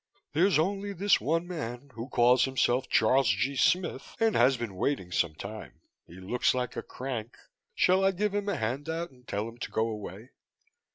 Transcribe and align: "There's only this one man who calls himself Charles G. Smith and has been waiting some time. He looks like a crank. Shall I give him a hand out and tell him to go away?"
"There's 0.33 0.57
only 0.57 0.93
this 0.93 1.21
one 1.21 1.45
man 1.47 1.91
who 1.93 2.09
calls 2.09 2.45
himself 2.45 2.89
Charles 2.89 3.29
G. 3.29 3.55
Smith 3.55 4.15
and 4.19 4.35
has 4.35 4.57
been 4.57 4.73
waiting 4.75 5.11
some 5.11 5.35
time. 5.35 5.79
He 6.07 6.15
looks 6.15 6.55
like 6.55 6.75
a 6.75 6.81
crank. 6.81 7.37
Shall 7.75 8.03
I 8.03 8.09
give 8.09 8.33
him 8.33 8.49
a 8.49 8.55
hand 8.55 8.89
out 8.89 9.11
and 9.11 9.27
tell 9.27 9.47
him 9.47 9.59
to 9.59 9.69
go 9.69 9.87
away?" 9.89 10.31